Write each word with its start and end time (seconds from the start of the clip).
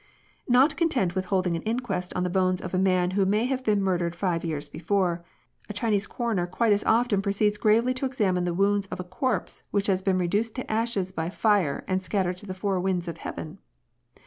Not 0.47 0.77
content 0.77 1.13
with 1.13 1.25
holding 1.25 1.55
an 1.55 1.61
inquest 1.61 2.11
on 2.15 2.23
the 2.23 2.29
bones 2.31 2.59
of 2.59 2.73
a 2.73 2.79
man 2.79 3.11
who 3.11 3.23
may 3.23 3.45
have 3.45 3.63
been 3.63 3.81
mm 3.81 3.99
dered 3.99 4.15
five 4.15 4.43
years 4.43 4.67
before, 4.67 5.23
a 5.69 5.73
Chinese 5.73 6.07
coroner 6.07 6.47
quite 6.47 6.73
as 6.73 6.83
often 6.85 7.21
proceeds 7.21 7.59
gravely 7.59 7.93
to 7.93 8.07
examine 8.07 8.43
the 8.45 8.53
wounds 8.55 8.87
of 8.87 8.99
a 8.99 9.03
corpse 9.03 9.61
which 9.69 9.85
has 9.85 10.01
been 10.01 10.17
reduced 10.17 10.55
to 10.55 10.71
ashes 10.71 11.11
by 11.11 11.29
fire 11.29 11.83
and 11.87 12.01
scattered 12.03 12.37
to 12.37 12.47
the 12.47 12.55
four 12.55 12.79
winds 12.79 13.07
of 13.07 13.17
heaven. 13.19 13.59